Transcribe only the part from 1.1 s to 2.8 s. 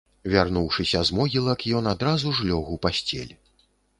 могілак, ён адразу ж лёг у